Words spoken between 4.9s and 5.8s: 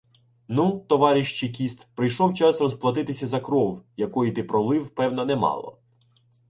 певно, немало.